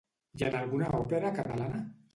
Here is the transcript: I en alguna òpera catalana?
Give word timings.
I 0.39 0.45
en 0.47 0.57
alguna 0.61 0.89
òpera 1.01 1.35
catalana? 1.41 1.89